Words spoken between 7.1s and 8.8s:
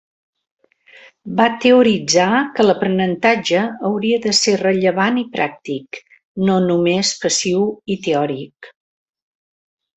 passiu i teòric.